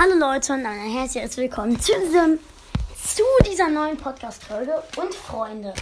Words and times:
Hallo 0.00 0.14
Leute 0.14 0.52
und 0.52 0.64
ein 0.64 0.78
herzliches 0.78 1.36
willkommen 1.38 1.80
zu, 1.80 1.90
diesem, 2.00 2.38
zu 3.04 3.24
dieser 3.44 3.68
neuen 3.68 3.96
Podcast-Folge. 3.96 4.80
Und 4.94 5.12
Freunde, 5.12 5.74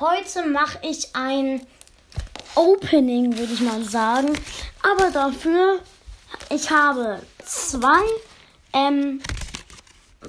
heute 0.00 0.44
mache 0.48 0.80
ich 0.82 1.14
ein 1.14 1.64
Opening, 2.56 3.38
würde 3.38 3.52
ich 3.52 3.60
mal 3.60 3.84
sagen. 3.84 4.36
Aber 4.82 5.12
dafür, 5.12 5.78
ich 6.48 6.68
habe 6.68 7.22
zwei 7.44 8.00
ähm, 8.72 9.22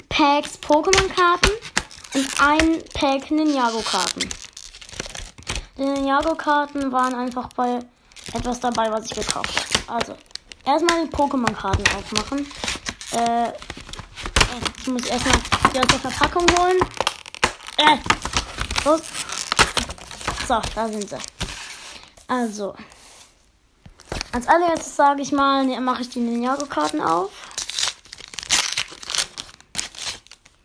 Packs 0.08 0.60
Pokémon-Karten 0.62 1.50
und 2.14 2.42
ein 2.44 2.84
Pack 2.94 3.32
Ninjago-Karten. 3.32 4.30
Die 5.80 5.86
Ninjago-Karten 5.86 6.92
waren 6.92 7.16
einfach 7.16 7.50
bei 7.56 7.80
etwas 8.36 8.60
dabei, 8.60 8.92
was 8.92 9.06
ich 9.06 9.16
gekauft 9.16 9.66
habe. 9.88 10.00
Also, 10.00 10.16
erstmal 10.64 11.08
die 11.08 11.12
Pokémon-Karten 11.12 11.84
aufmachen. 11.98 12.46
Äh, 13.14 13.52
ich 14.80 14.88
muss 14.88 15.06
erstmal 15.06 15.36
die 15.74 15.80
aus 15.80 15.88
der 15.88 16.12
Verpackung 16.12 16.46
holen. 16.58 16.78
Äh, 17.78 17.98
los. 18.86 19.02
So, 20.48 20.62
da 20.76 20.88
sind 20.88 21.10
sie. 21.10 21.18
Also, 22.28 22.74
als 24.32 24.48
allererstes 24.48 24.96
sage 24.96 25.22
ich 25.22 25.32
mal, 25.32 25.66
ne, 25.66 25.80
mache 25.82 26.04
ich 26.04 26.10
die 26.10 26.20
Ninjago-Karten 26.20 27.02
auf. 27.02 27.32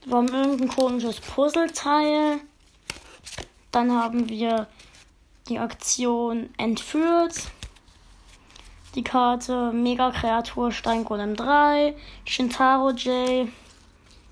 Wir 0.04 0.16
haben 0.16 0.28
irgendein 0.28 0.68
komisches 0.68 1.20
Puzzleteil. 1.20 2.38
Dann 3.72 3.92
haben 3.92 4.28
wir 4.28 4.68
die 5.48 5.58
Aktion 5.58 6.50
entführt 6.58 7.34
die 8.96 9.04
Karte 9.04 9.72
Mega 9.72 10.10
Kreatur 10.10 10.72
Steingolem 10.72 11.36
3, 11.36 11.94
Shintaro 12.24 12.90
J 12.90 13.48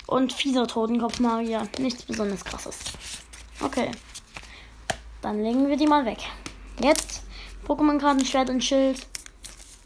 und 0.06 0.32
fieser 0.32 0.66
Totenkopfmagier. 0.66 1.68
Nichts 1.78 2.02
besonders 2.02 2.44
krasses. 2.44 2.78
Okay. 3.61 3.91
Dann 5.20 5.42
legen 5.42 5.69
wir 5.69 5.77
die 5.77 5.86
mal 5.86 6.05
weg. 6.05 6.19
Jetzt 6.83 7.22
Pokémon-Karten 7.66 8.24
Schwert 8.24 8.50
und 8.50 8.64
Schild. 8.64 9.06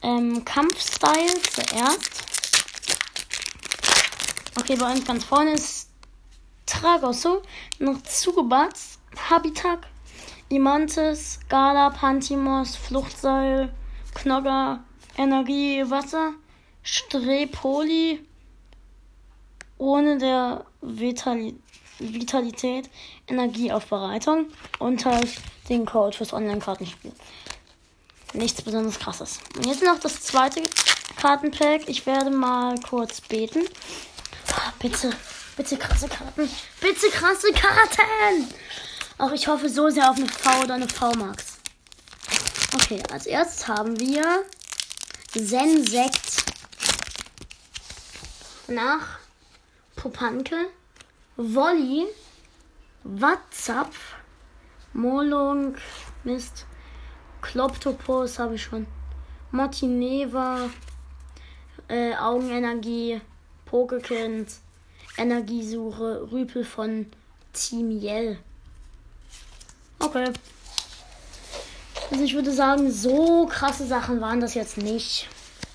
Ähm, 0.00 0.44
Kampfstyle 0.44 1.42
zuerst. 1.42 2.24
Okay, 4.58 4.76
bei 4.76 4.92
uns 4.92 5.04
ganz 5.04 5.24
vorne 5.24 5.52
ist 5.52 5.88
Tragosso, 6.66 7.42
noch 7.78 8.02
Zugebatz, 8.02 8.98
Habitat, 9.28 9.80
Imantis, 10.48 11.40
Gala, 11.48 11.90
Pantimos, 11.90 12.76
Fluchtseil, 12.76 13.72
Knogger, 14.14 14.84
Energie, 15.16 15.82
Wasser, 15.88 16.32
Strepoli, 16.82 18.24
ohne 19.78 20.18
der 20.18 20.64
Vitali 20.80 21.56
Vitalität, 22.00 22.88
Energieaufbereitung 23.26 24.46
und 24.78 25.04
halt 25.04 25.28
den 25.68 25.84
Code 25.84 26.16
fürs 26.16 26.32
Online-Kartenspiel. 26.32 27.12
Nichts 28.34 28.62
besonders 28.62 28.98
krasses. 28.98 29.40
Und 29.56 29.66
jetzt 29.66 29.82
noch 29.82 29.98
das 29.98 30.20
zweite 30.20 30.62
Kartenpack. 31.16 31.88
Ich 31.88 32.06
werde 32.06 32.30
mal 32.30 32.78
kurz 32.80 33.20
beten. 33.20 33.62
Oh, 34.52 34.70
bitte, 34.78 35.10
bitte 35.56 35.76
krasse 35.76 36.08
Karten. 36.08 36.48
Bitte 36.80 37.08
krasse 37.10 37.52
Karten! 37.52 38.46
Auch 39.18 39.32
ich 39.32 39.48
hoffe 39.48 39.68
so 39.68 39.90
sehr 39.90 40.10
auf 40.10 40.16
eine 40.16 40.28
V 40.28 40.62
oder 40.62 40.74
eine 40.74 40.88
V-Max. 40.88 41.57
Okay, 42.74 43.02
als 43.10 43.26
erstes 43.26 43.66
haben 43.66 43.98
wir 43.98 44.44
Sensekt. 45.32 46.44
Nach 48.68 49.18
Popanke, 49.96 50.66
Wolli, 51.36 52.04
Watzapf, 53.04 53.96
Molung, 54.92 55.76
Mist, 56.24 56.66
Kloptopus 57.40 58.38
habe 58.38 58.56
ich 58.56 58.62
schon, 58.62 58.86
Motineva, 59.50 60.68
äh, 61.88 62.14
Augenenergie, 62.16 63.22
Pokekind, 63.64 64.50
Energiesuche, 65.16 66.28
Rüpel 66.30 66.64
von 66.64 67.06
Team 67.54 67.90
Yell. 67.90 68.38
Okay. 70.00 70.32
Also 72.10 72.24
ich 72.24 72.34
würde 72.34 72.52
sagen, 72.52 72.90
so 72.90 73.46
krasse 73.46 73.86
Sachen 73.86 74.20
waren 74.20 74.40
das 74.40 74.54
jetzt 74.54 74.78
nicht. 74.78 75.28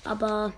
Aber 0.04 0.52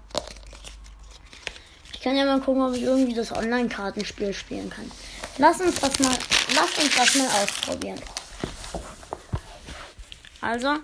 ich 1.92 2.00
kann 2.00 2.16
ja 2.16 2.24
mal 2.24 2.40
gucken, 2.40 2.62
ob 2.62 2.74
ich 2.74 2.82
irgendwie 2.82 3.14
das 3.14 3.32
Online-Kartenspiel 3.32 4.32
spielen 4.32 4.70
kann. 4.70 4.90
Lass 5.38 5.60
uns 5.60 5.80
das 5.80 5.98
mal, 5.98 6.16
lass 6.54 6.78
uns 6.78 6.96
das 6.96 7.14
mal 7.16 7.28
ausprobieren. 7.28 8.00
Also, 10.40 10.76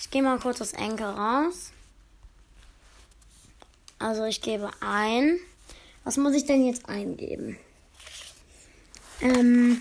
ich 0.00 0.10
gehe 0.10 0.22
mal 0.22 0.38
kurz 0.38 0.58
das 0.58 0.72
Enkel 0.72 1.06
raus. 1.06 1.72
Also 4.02 4.24
ich 4.24 4.40
gebe 4.40 4.68
ein. 4.80 5.38
Was 6.02 6.16
muss 6.16 6.34
ich 6.34 6.44
denn 6.44 6.66
jetzt 6.66 6.88
eingeben? 6.88 7.56
Ähm. 9.20 9.80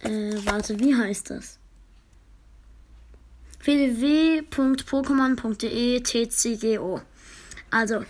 Äh, 0.00 0.36
warte, 0.44 0.78
wie 0.78 0.94
heißt 0.94 1.30
das? 1.30 1.58
www.pokémon.de 3.64 6.00
tcgo. 6.00 7.00
Also 7.70 8.04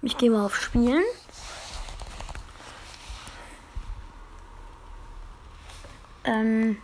Ich 0.01 0.17
gehe 0.17 0.31
mal 0.31 0.45
auf 0.45 0.55
Spielen. 0.55 1.03
Ähm. 6.23 6.77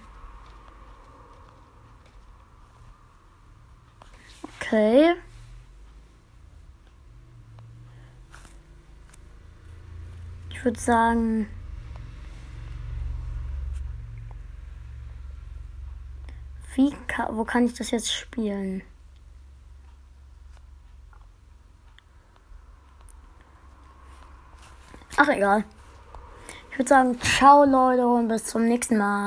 Okay. 4.66 5.14
Ich 10.50 10.66
würde 10.66 10.80
sagen. 10.80 11.48
Wie 16.74 16.92
kann, 17.08 17.38
wo 17.38 17.46
kann 17.46 17.66
ich 17.66 17.76
das 17.76 17.92
jetzt 17.92 18.12
spielen? 18.12 18.82
Ach 25.18 25.28
egal. 25.30 25.64
Ich 26.72 26.80
würde 26.80 26.90
sagen, 26.90 27.22
ciao 27.22 27.64
Leute 27.64 28.06
und 28.08 28.28
bis 28.28 28.46
zum 28.46 28.66
nächsten 28.66 28.98
Mal. 28.98 29.26